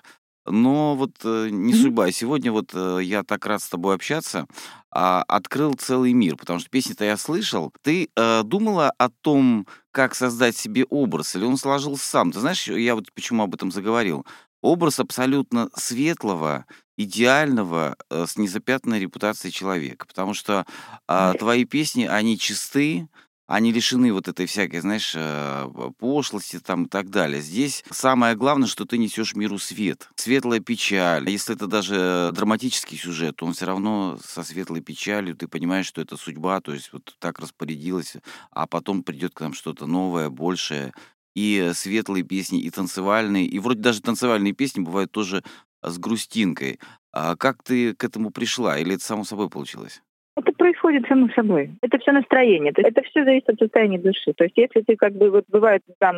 [0.47, 2.09] но вот э, не судьба.
[2.09, 4.47] И сегодня вот э, я так рад с тобой общаться,
[4.95, 7.73] а, открыл целый мир, потому что песни-то я слышал.
[7.83, 12.31] Ты э, думала о том, как создать себе образ, или он сложился сам?
[12.31, 14.27] Ты знаешь, я вот почему об этом заговорил.
[14.61, 16.67] Образ абсолютно светлого,
[16.99, 20.07] идеального, э, с незапятнанной репутацией человека.
[20.07, 20.67] Потому что
[21.09, 23.09] а, твои песни, они чисты,
[23.53, 27.43] они лишены вот этой всякой, знаешь, э, пошлости там и так далее.
[27.43, 31.29] Здесь самое главное, что ты несешь миру свет, светлая печаль.
[31.29, 36.01] Если это даже драматический сюжет, то он все равно со светлой печалью, ты понимаешь, что
[36.01, 38.15] это судьба, то есть вот так распорядилась,
[38.53, 40.95] а потом придет к нам что-то новое, большее.
[41.35, 45.45] И светлые песни, и танцевальные, и вроде даже танцевальные песни бывают тоже
[45.83, 46.81] с грустинкой.
[47.13, 48.79] А как ты к этому пришла?
[48.79, 50.01] Или это само собой получилось?
[50.37, 51.71] Это происходит само собой.
[51.83, 52.73] Это все настроение.
[52.75, 54.33] Это все зависит от состояния души.
[54.35, 56.17] То есть если ты как бы вот бывает там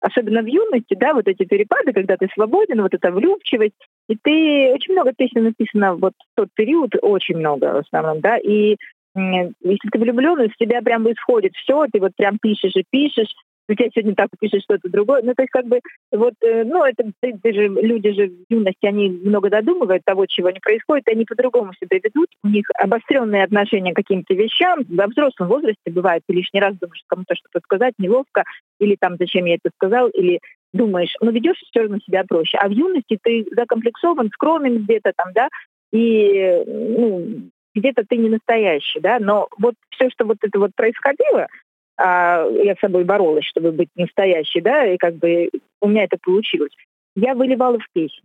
[0.00, 3.74] особенно в юности, да, вот эти перепады, когда ты свободен, вот эта влюбчивость,
[4.08, 8.38] и ты очень много песен написано вот в тот период, очень много в основном, да,
[8.38, 8.76] и
[9.16, 13.34] если ты влюблен, из тебя прям исходит все, ты вот прям пишешь и пишешь,
[13.68, 15.22] у тебя сегодня так пишет что-то другое.
[15.22, 18.44] Ну, то есть, как бы, вот, э, ну, это ты, ты же, люди же в
[18.48, 22.28] юности, они много додумывают того, чего не происходит, и они по-другому себя ведут.
[22.42, 24.84] У них обостренные отношения к каким-то вещам.
[24.88, 28.44] Во взрослом возрасте бывает, ты лишний раз думаешь кому-то что-то сказать, неловко,
[28.80, 30.40] или там, зачем я это сказал, или
[30.72, 32.58] думаешь, ну, ведешь все равно себя проще.
[32.58, 35.48] А в юности ты закомплексован, скромен где-то там, да,
[35.92, 41.48] и, ну, где-то ты не настоящий, да, но вот все, что вот это вот происходило,
[41.98, 46.16] а, я с собой боролась, чтобы быть настоящей, да, и как бы у меня это
[46.22, 46.72] получилось.
[47.16, 48.22] Я выливала в песню.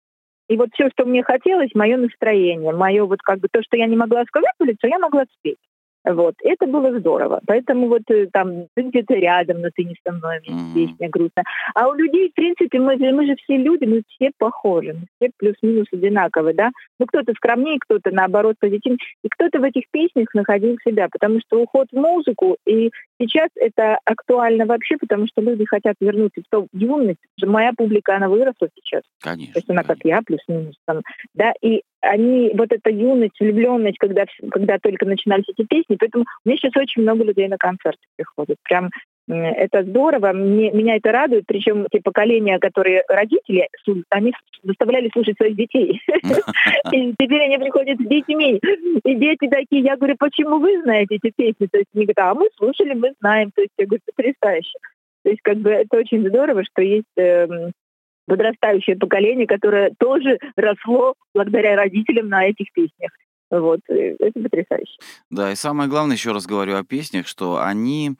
[0.47, 3.87] И вот все, что мне хотелось, мое настроение, мое вот как бы то, что я
[3.87, 5.57] не могла сказать в лицо, я могла спеть.
[6.05, 6.35] Вот.
[6.43, 7.39] Это было здорово.
[7.47, 10.73] Поэтому вот э, там ты где-то рядом, но ты не со мной, мне Мгм.
[10.73, 11.45] песня грустная.
[11.75, 15.05] А у людей, в принципе, мы, же- мы же все люди, мы все похожи, мы
[15.17, 16.71] все плюс-минус одинаковые, да?
[16.99, 18.97] Ну, кто-то скромнее, кто-то, наоборот, позитивнее.
[19.23, 22.91] И кто-то в этих песнях находил себя, потому что уход в музыку, и
[23.21, 27.19] сейчас это актуально вообще, потому что люди хотят вернуться в ту юность.
[27.41, 29.03] Моя публика, она выросла сейчас.
[29.21, 29.53] То Конечно.
[29.55, 30.07] есть она как конечно.
[30.09, 31.01] я, плюс-минус там,
[31.33, 36.49] да, и они, вот эта юность, влюбленность, когда, когда только начинались эти песни, поэтому у
[36.49, 38.57] меня сейчас очень много людей на концерты приходят.
[38.63, 38.89] Прям
[39.27, 43.69] это здорово, мне, меня это радует, причем те поколения, которые родители,
[44.09, 44.33] они
[44.63, 46.01] заставляли слушать своих детей.
[46.91, 48.59] И теперь они приходят с детьми.
[49.05, 51.67] И дети такие, я говорю, почему вы знаете эти песни?
[51.71, 53.51] То есть они говорят, а мы слушали, мы знаем.
[53.55, 54.77] То есть я говорю, потрясающе.
[55.23, 57.71] То есть как бы это очень здорово, что есть эм,
[58.25, 63.11] подрастающее поколение, которое тоже росло благодаря родителям на этих песнях.
[63.49, 64.97] Вот, э, это потрясающе.
[65.29, 68.13] Да, и самое главное, еще раз говорю о песнях, что они,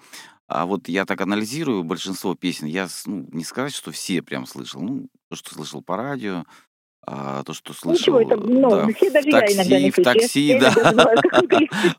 [0.47, 4.82] а вот я так анализирую большинство песен, я ну, не сказать, что все прям слышал,
[4.82, 6.43] ну, то, что слышал по радио,
[7.06, 9.99] а, то, что слышал Ничего, это, ну, да, все даже в я иногда не такси,
[9.99, 10.04] в.
[10.04, 11.16] Я такси, всё время да,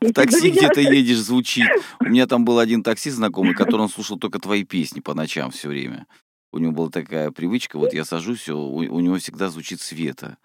[0.09, 1.67] в такси где-то это- едешь, звучит.
[1.99, 5.51] У меня там был один таксист знакомый, который он слушал только твои песни по ночам
[5.51, 6.07] все время.
[6.55, 10.37] У него была такая привычка, вот я сажусь, у, у него всегда звучит Света.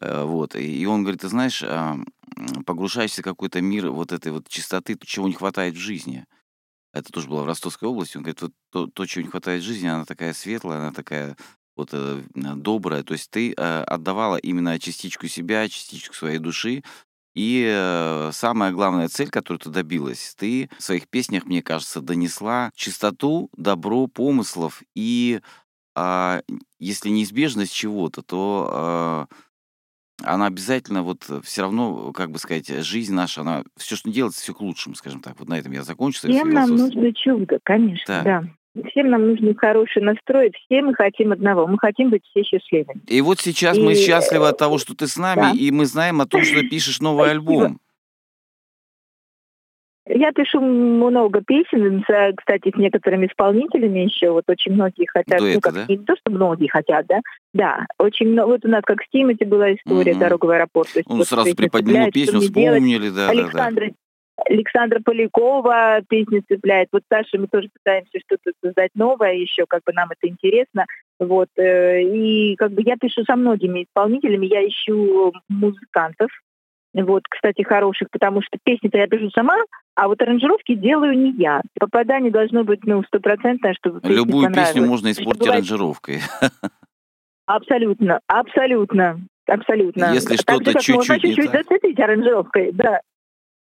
[0.00, 1.64] Э, Вот, и он говорит, ты знаешь,
[2.64, 6.24] погружаешься в какой-то мир вот этой вот чистоты, чего не хватает в жизни.
[6.92, 8.16] Это тоже было в Ростовской области.
[8.16, 11.36] Он говорит, вот то, то, чего не хватает в жизни, она такая светлая, она такая
[11.76, 13.02] вот э, добрая.
[13.02, 16.84] То есть ты э, отдавала именно частичку себя, частичку своей души.
[17.36, 22.70] И э, самая главная цель, которую ты добилась, ты в своих песнях, мне кажется, донесла
[22.74, 25.40] чистоту, добро, помыслов и
[25.94, 26.40] а,
[26.78, 29.26] если неизбежность чего-то, то а,
[30.22, 34.54] она обязательно вот все равно, как бы сказать, жизнь наша, она все, что делается, все
[34.54, 35.38] к лучшему, скажем так.
[35.38, 36.20] Вот на этом я закончу.
[36.20, 38.22] Всем нам нужно чудо, конечно, Да.
[38.22, 38.48] да.
[38.90, 43.00] Всем нам нужен хороший настрой, все мы хотим одного, мы хотим быть все счастливыми.
[43.06, 45.52] И вот сейчас мы И, счастливы от того, что ты с нами, да.
[45.58, 47.78] и мы знаем о том, что пишешь новый альбом.
[50.08, 52.04] Я пишу много песен,
[52.36, 54.30] кстати, с некоторыми исполнителями еще.
[54.30, 55.84] Вот очень многие хотят, Дуэты, ну как да?
[55.88, 57.20] не то, что многие хотят, да.
[57.52, 58.50] Да, очень много.
[58.50, 60.20] Вот у нас как с Тимати была история Мгм.
[60.20, 60.92] «Дорога в аэропорт».
[60.92, 62.46] То есть Он вот сразу приподнял песню, делать.
[62.46, 63.86] вспомнили, да, да, да.
[64.44, 66.88] Александра, Полякова песня цепляет.
[66.92, 70.84] Вот Саша мы тоже пытаемся что-то создать новое еще, как бы нам это интересно.
[71.18, 71.48] Вот.
[71.56, 76.30] э, И как бы я пишу со многими исполнителями, я ищу музыкантов,
[76.92, 79.56] вот, кстати, хороших, потому что песни-то я пишу сама,
[79.94, 81.60] а вот аранжировки делаю не я.
[81.78, 86.20] Попадание должно быть, ну, стопроцентное, чтобы Любую песню можно испортить бывает- аранжировкой.
[87.46, 90.12] Абсолютно, абсолютно, абсолютно.
[90.12, 91.62] Если Так что-то же, как можно чуть-чуть чуть-чуть так.
[91.68, 93.00] зацепить аранжировкой, да.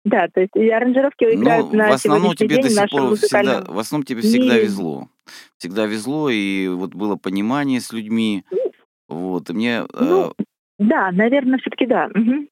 [0.05, 3.61] Да, то есть аранжировки играют Ну, на в основном тебе день до сих пор всегда,
[3.65, 4.63] в основном тебе всегда мире.
[4.63, 5.07] везло.
[5.57, 8.43] Всегда везло, и вот было понимание с людьми.
[9.07, 9.83] Вот, и мне...
[9.93, 10.33] Ну,
[10.79, 12.09] Да, наверное, все-таки да.
[12.13, 12.49] Мгм.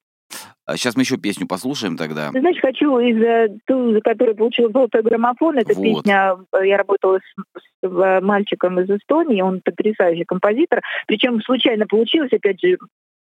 [0.76, 2.32] сейчас мы еще песню послушаем тогда.
[2.32, 5.84] Ты знаешь, хочу из э, ту, за которую получила золотой граммофон, эта Вот.
[5.84, 11.86] песня, э, я работала с, с, э, мальчиком из Эстонии, он потрясающий композитор, причем случайно
[11.88, 12.78] получилось, опять же,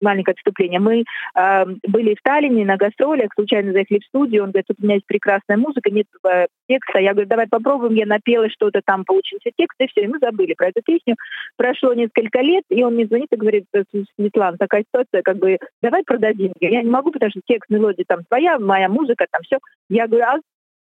[0.03, 0.79] маленькое отступление.
[0.79, 1.03] Мы
[1.35, 4.95] э, были в Таллине на гастролях, случайно заехали в студию, он говорит, тут у меня
[4.95, 6.99] есть прекрасная музыка, нет э, текста.
[6.99, 10.53] Я говорю, давай попробуем, я напела что-то там, получился текст, и все, и мы забыли
[10.53, 11.15] про эту песню.
[11.57, 13.83] Прошло несколько лет, и он мне звонит и говорит, «Э,
[14.15, 16.51] Светлана, такая ситуация, как бы, давай продадим.
[16.59, 19.57] Я не могу, потому что текст, мелодия там твоя, моя музыка, там все.
[19.89, 20.37] Я говорю, а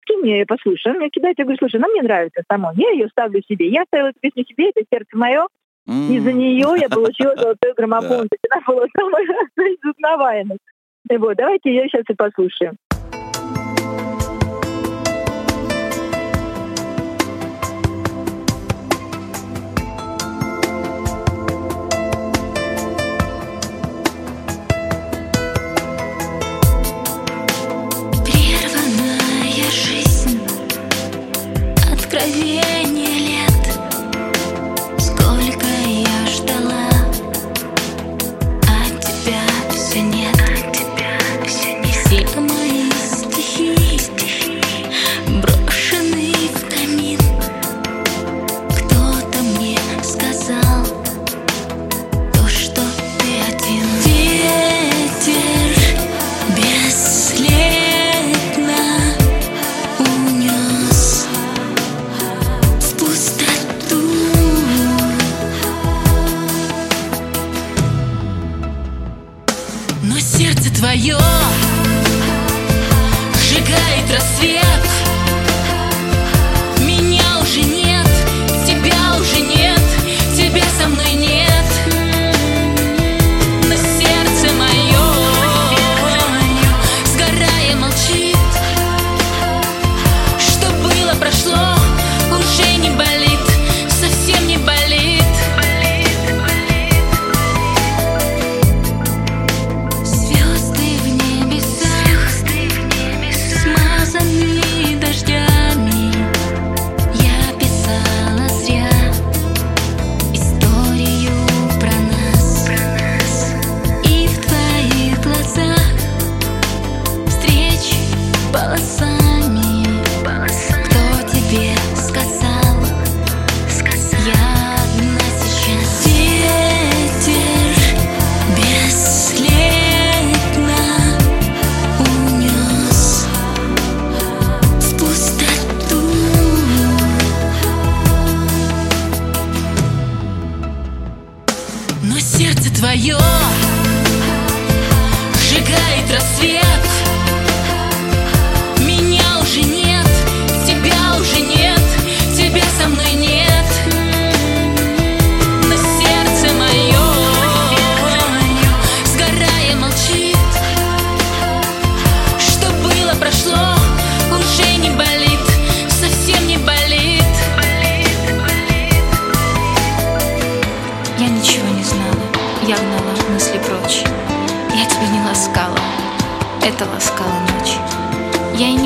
[0.02, 0.92] скинь мне ее послушай.
[0.92, 2.72] Он мне кидает, я говорю, слушай, она мне нравится сама.
[2.76, 3.68] Я ее ставлю себе.
[3.68, 5.46] Я ставила эту песню себе, это сердце мое.
[5.88, 8.28] М, Из-за нее я получила золотой граммофон.
[8.50, 9.24] Она была самая
[9.84, 10.58] узнаваемая.
[11.10, 12.76] Вот, давайте ее сейчас и послушаем.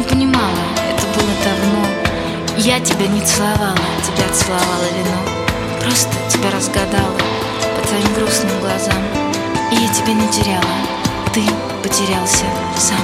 [0.02, 0.58] Не понимала.
[0.88, 1.86] Это было давно.
[2.58, 5.80] Я тебя не целовала Тебя целовала вино.
[5.82, 7.18] Просто тебя разгадала
[7.76, 9.02] По твоим грустным глазам.
[9.70, 10.62] И я тебя не теряла.
[11.32, 11.42] Ты
[11.82, 12.44] потерялся
[12.76, 12.98] сам.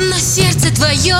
[0.00, 1.16] Но сердце твое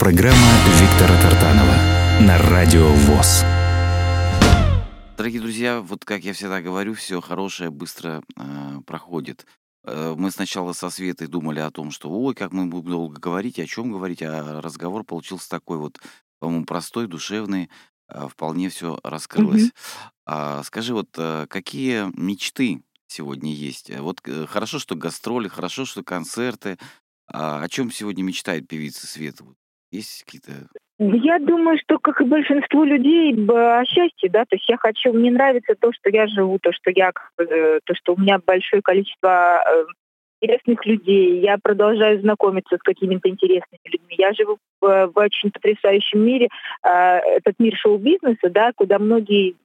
[0.00, 1.74] программа Виктора Тартанова
[2.22, 3.44] на Радио ВОЗ.
[5.18, 9.44] Дорогие друзья, вот как я всегда говорю, все хорошее быстро э, проходит.
[9.84, 13.58] Э, мы сначала со Светой думали о том, что ой, как мы будем долго говорить,
[13.58, 16.00] о чем говорить, а разговор получился такой вот,
[16.38, 17.68] по-моему, простой, душевный,
[18.08, 19.70] э, вполне все раскрылось.
[20.24, 23.94] А, скажи, вот э, какие мечты сегодня есть?
[23.98, 26.78] Вот э, хорошо, что гастроли, хорошо, что концерты.
[27.32, 29.44] А о чем сегодня мечтает певица Света?
[29.90, 30.52] Есть какие-то...
[30.98, 35.30] Я думаю, что, как и большинство людей, о счастье, да, то есть я хочу, мне
[35.30, 39.62] нравится то, что я живу, то, что я, э, то, что у меня большое количество
[39.66, 39.84] э,
[40.42, 44.14] интересных людей, я продолжаю знакомиться с какими-то интересными людьми.
[44.18, 46.48] Я живу в, в очень потрясающем мире,
[46.84, 49.56] э, этот мир шоу-бизнеса, да, куда многие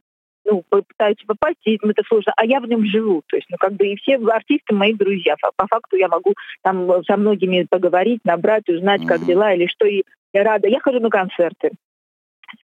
[0.45, 3.23] ну, пытаются попасть, и это сложно, а я в нем живу.
[3.27, 5.35] То есть, ну, как бы и все артисты мои друзья.
[5.41, 9.85] По, по факту я могу там со многими поговорить, набрать, узнать, как дела или что.
[9.87, 10.03] И
[10.35, 10.67] я рада.
[10.67, 11.71] Я хожу на концерты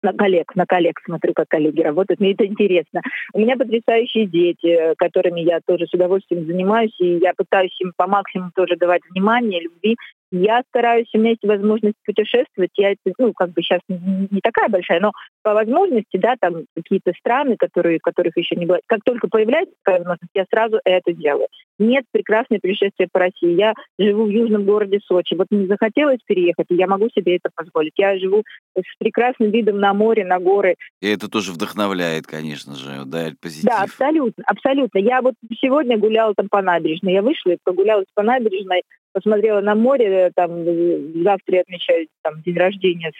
[0.01, 2.19] на коллег, на коллег смотрю, как коллеги работают.
[2.19, 3.01] Мне это интересно.
[3.33, 7.93] У меня потрясающие дети, э, которыми я тоже с удовольствием занимаюсь, и я пытаюсь им
[7.95, 9.97] по максимуму тоже давать внимание, любви.
[10.31, 12.71] Я стараюсь, у меня есть возможность путешествовать.
[12.75, 15.11] Я, ну, как бы сейчас не такая большая, но
[15.41, 18.79] по возможности, да, там какие-то страны, которые, которых еще не было.
[18.85, 21.47] Как только появляется такая возможность, я сразу это делаю.
[21.79, 23.55] Нет, прекрасное путешествие по России.
[23.55, 25.33] Я живу в южном городе Сочи.
[25.33, 27.93] Вот мне захотелось переехать, и я могу себе это позволить.
[27.95, 28.43] Я живу
[28.75, 30.75] с прекрасным видом на море, на горы.
[31.01, 33.69] И это тоже вдохновляет, конечно же, дает позитив.
[33.69, 34.99] Да, абсолютно, абсолютно.
[34.99, 37.13] Я вот сегодня гуляла там по набережной.
[37.13, 38.83] Я вышла и прогулялась по набережной,
[39.13, 40.31] посмотрела на море.
[40.35, 43.11] Там э, завтра я отмечаю там день рождения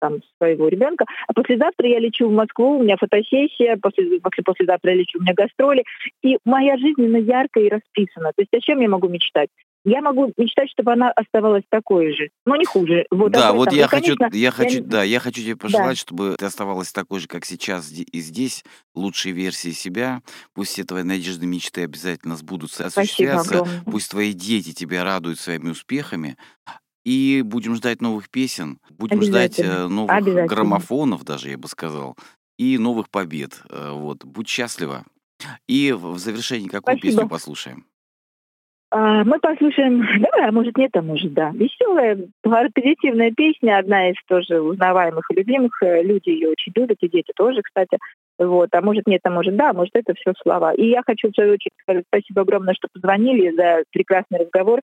[0.00, 1.04] там, своего ребенка.
[1.26, 5.22] А послезавтра я лечу в Москву, у меня фотосессия, после, после послезавтра я лечу, у
[5.22, 5.84] меня гастроли.
[6.22, 8.32] И моя жизнь, она яркая и расписана.
[8.36, 9.48] То есть о чем я могу мечтать?
[9.84, 13.06] Я могу мечтать, чтобы она оставалась такой же, но не хуже.
[13.10, 15.96] Вот да, вот я И, хочу, конечно, я хочу, не- да, я хочу тебе пожелать,
[15.96, 20.20] чтобы ты оставалась такой же, как сейчас и здесь, лучшей версией себя.
[20.52, 23.50] Пусть все твои надежды, мечты обязательно сбудутся, Спасибо осуществятся.
[23.50, 23.84] огромное.
[23.84, 26.36] Пусть твои дети тебя радуют своими успехами.
[27.08, 32.18] И будем ждать новых песен, будем ждать э, новых граммофонов даже, я бы сказал,
[32.58, 33.62] и новых побед.
[33.70, 35.04] Э, Вот, будь счастлива.
[35.66, 37.22] И в завершении какую Спасибо.
[37.22, 37.84] песню послушаем?
[38.90, 41.50] А, Мы послушаем, давай, а может нет, а может да.
[41.52, 45.82] Веселая, позитивная песня, одна из тоже узнаваемых и любимых.
[45.82, 47.96] Э, Люди ее очень любят, и дети тоже, кстати.
[48.38, 50.74] Вот, а может нет, а может да, а может это все слова.
[50.74, 54.80] И я хочу в свою очередь сказать спасибо огромное, что позвонили за прекрасный разговор.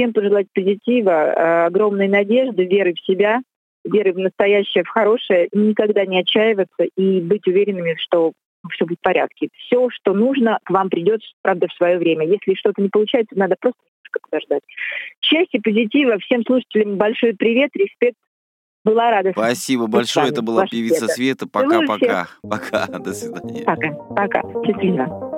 [0.00, 3.40] Всем пожелать позитива, э, огромной надежды, веры в себя,
[3.84, 8.32] веры в настоящее, в хорошее, никогда не отчаиваться и быть уверенными, что
[8.72, 9.48] все будет в порядке.
[9.58, 12.26] Все, что нужно, к вам придет, правда, в свое время.
[12.26, 14.62] Если что-то не получается, надо просто немножко подождать.
[15.20, 16.18] Счастья, позитива.
[16.20, 18.16] Всем слушателям большой привет, респект.
[18.82, 19.32] Была рада.
[19.32, 20.30] Спасибо большое.
[20.30, 21.46] Это была певица Света.
[21.46, 22.28] Пока-пока.
[22.40, 22.86] Пока.
[22.86, 23.64] До свидания.
[23.64, 23.90] Пока.
[24.16, 24.42] Пока.
[24.64, 25.29] Счастливо.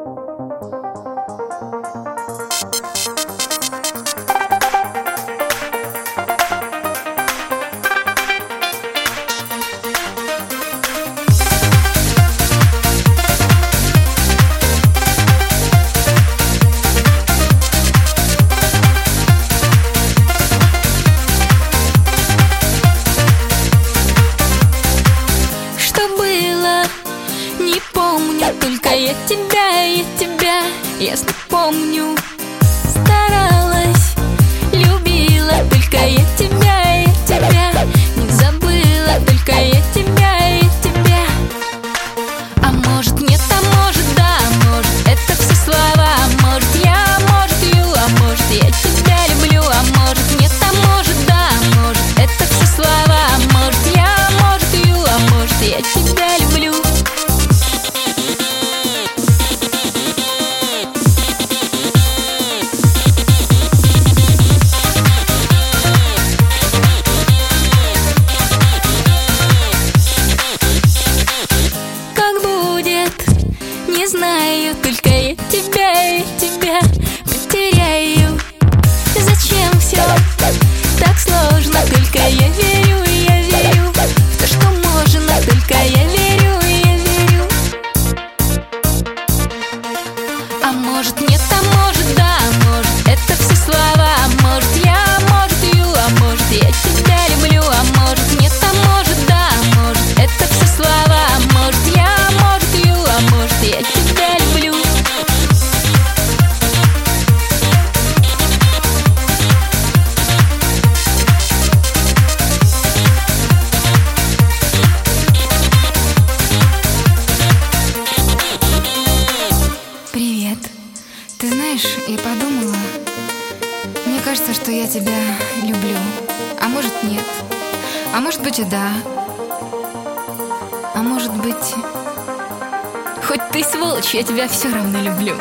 [134.12, 135.34] Я тебя все равно люблю.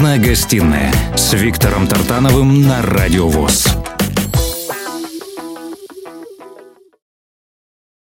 [0.00, 3.79] «Звездная гостиная» с Виктором Тартановым на Радио ВОЗ.